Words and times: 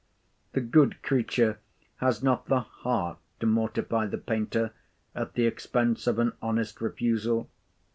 The 0.53 0.61
good 0.61 1.03
creature 1.03 1.59
has 1.97 2.23
not 2.23 2.47
the 2.47 2.61
heart 2.61 3.19
to 3.39 3.45
mortify 3.45 4.07
the 4.07 4.17
painter 4.17 4.71
at 5.13 5.33
the 5.33 5.45
expense 5.45 6.07
of 6.07 6.17
an 6.17 6.33
honest 6.41 6.81
refusal. 6.81 7.51